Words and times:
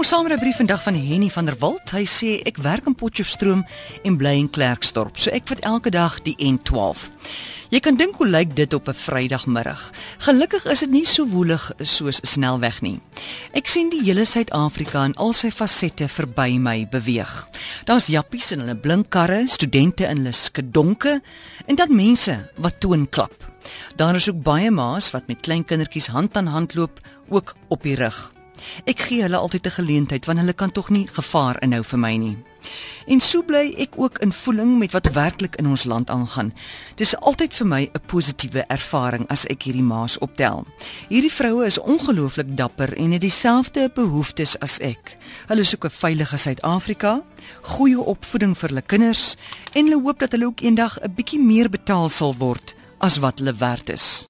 Ons 0.00 0.14
saamrybrief 0.14 0.56
vandag 0.56 0.80
van 0.80 0.96
Henny 0.96 1.26
van 1.28 1.44
der 1.44 1.58
Walt. 1.60 1.90
Hy 1.92 2.06
sê 2.08 2.28
ek 2.48 2.56
werk 2.64 2.86
in 2.88 2.94
Potchefstroom 2.96 3.66
en 4.08 4.14
bly 4.16 4.30
in 4.38 4.46
Klerksdorp. 4.48 5.18
So 5.20 5.28
ek 5.28 5.50
vat 5.50 5.60
elke 5.68 5.92
dag 5.92 6.14
die 6.24 6.32
N12. 6.40 7.02
Jy 7.68 7.82
kan 7.84 7.98
dink 8.00 8.16
hoe 8.16 8.30
lyk 8.30 8.54
dit 8.56 8.72
op 8.72 8.88
'n 8.88 8.96
Vrydagmiddag. 8.96 9.92
Gelukkig 10.24 10.64
is 10.72 10.80
dit 10.80 10.90
nie 10.90 11.04
so 11.04 11.26
woelig 11.26 11.72
soos 11.84 12.22
'n 12.22 12.26
snelweg 12.26 12.80
nie. 12.80 12.98
Ek 13.52 13.68
sien 13.68 13.90
die 13.90 14.00
hele 14.00 14.24
Suid-Afrika 14.24 15.04
in 15.04 15.16
al 15.16 15.32
sy 15.34 15.50
fasette 15.50 16.08
verby 16.08 16.56
my 16.58 16.88
beweeg. 16.88 17.48
Daar's 17.84 18.06
jappies 18.06 18.52
in 18.52 18.60
hulle 18.60 18.76
blink 18.76 19.10
karre, 19.10 19.48
studente 19.48 20.08
in 20.08 20.16
hulle 20.16 20.32
skedonke 20.32 21.20
en 21.66 21.76
dan 21.76 21.94
mense 21.94 22.50
wat 22.56 22.80
toon 22.80 23.08
klap. 23.08 23.34
Daar 23.96 24.14
is 24.14 24.30
ook 24.30 24.42
baie 24.42 24.70
ma's 24.70 25.10
wat 25.10 25.26
met 25.26 25.42
klein 25.42 25.64
kindertjies 25.64 26.06
hand 26.06 26.36
aan 26.36 26.46
hand 26.46 26.74
loop, 26.74 27.00
ook 27.28 27.54
op 27.68 27.82
die 27.82 27.94
rug. 27.94 28.39
Ek 28.84 28.98
gee 29.08 29.22
hulle 29.22 29.36
altyd 29.36 29.66
'n 29.66 29.78
geleentheid 29.78 30.26
want 30.26 30.38
hulle 30.38 30.52
kan 30.52 30.72
tog 30.72 30.90
nie 30.90 31.06
gevaar 31.06 31.62
inhou 31.62 31.82
vir 31.82 31.98
my 31.98 32.16
nie. 32.16 32.36
En 33.06 33.20
so 33.20 33.42
bly 33.42 33.72
ek 33.78 33.96
ook 33.96 34.18
in 34.18 34.32
voeling 34.32 34.78
met 34.78 34.92
wat 34.92 35.12
werklik 35.12 35.56
in 35.56 35.66
ons 35.66 35.84
land 35.84 36.10
aangaan. 36.10 36.52
Dis 36.94 37.16
altyd 37.16 37.54
vir 37.54 37.66
my 37.66 37.82
'n 37.92 38.00
positiewe 38.06 38.64
ervaring 38.68 39.26
as 39.28 39.46
ek 39.46 39.62
hierdie 39.62 39.82
maas 39.82 40.18
optel. 40.18 40.66
Hierdie 41.08 41.32
vroue 41.32 41.64
is 41.66 41.78
ongelooflik 41.78 42.56
dapper 42.56 42.96
en 42.96 43.10
het 43.10 43.20
dieselfde 43.20 43.90
behoeftes 43.94 44.58
as 44.58 44.78
ek. 44.78 45.16
Hulle 45.46 45.64
soek 45.64 45.84
'n 45.84 45.90
veilige 45.90 46.36
Suid-Afrika, 46.36 47.22
goeie 47.62 48.00
opvoeding 48.00 48.58
vir 48.58 48.68
hulle 48.68 48.82
kinders 48.82 49.36
en 49.72 49.84
hulle 49.84 50.02
hoop 50.02 50.18
dat 50.18 50.32
hulle 50.32 50.46
ook 50.46 50.60
eendag 50.60 50.98
'n 51.00 51.14
bietjie 51.14 51.40
meer 51.40 51.70
betaal 51.70 52.08
sal 52.08 52.34
word 52.36 52.74
as 52.98 53.18
wat 53.18 53.38
hulle 53.38 53.54
werd 53.54 53.90
is. 53.90 54.28